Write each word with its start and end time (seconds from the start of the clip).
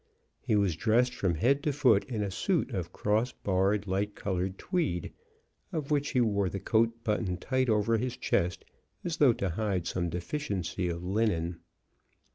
He 0.41 0.55
was 0.55 0.75
dressed 0.75 1.13
from 1.13 1.35
head 1.35 1.61
to 1.61 1.71
foot 1.71 2.05
in 2.05 2.23
a 2.23 2.31
suit 2.31 2.71
of 2.73 2.91
cross 2.91 3.33
barred, 3.33 3.85
light 3.85 4.15
colored 4.15 4.57
tweed, 4.57 5.13
of 5.71 5.91
which 5.91 6.09
he 6.13 6.21
wore 6.21 6.49
the 6.49 6.59
coat 6.59 7.03
buttoned 7.03 7.39
tight 7.39 7.69
over 7.69 7.99
his 7.99 8.17
chest, 8.17 8.65
as 9.03 9.17
though 9.17 9.33
to 9.33 9.49
hide 9.51 9.85
some 9.85 10.09
deficiency 10.09 10.89
of 10.89 11.03
linen. 11.03 11.59